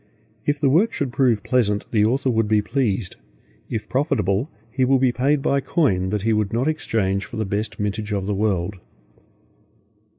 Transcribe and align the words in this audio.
If 0.47 0.59
the 0.59 0.67
work 0.71 0.93
should 0.93 1.13
prove 1.13 1.43
pleasant, 1.43 1.85
the 1.91 2.05
author 2.05 2.31
would 2.31 2.47
be 2.47 2.63
pleased; 2.63 3.17
if 3.69 3.87
profitable, 3.87 4.49
he 4.71 4.83
will 4.83 4.97
be 4.97 5.11
paid 5.11 5.43
by 5.43 5.59
coin 5.61 6.09
that 6.09 6.23
he 6.23 6.33
would 6.33 6.51
not 6.51 6.67
exchange 6.67 7.25
for 7.27 7.37
the 7.37 7.45
best 7.45 7.79
mintage 7.79 8.11
of 8.11 8.25
the 8.25 8.33
world. 8.33 8.79